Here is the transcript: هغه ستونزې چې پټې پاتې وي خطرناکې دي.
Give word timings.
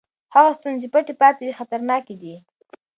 هغه 0.35 0.51
ستونزې 0.57 0.81
چې 0.83 0.91
پټې 0.93 1.13
پاتې 1.21 1.41
وي 1.45 1.53
خطرناکې 1.59 2.15
دي. 2.21 2.35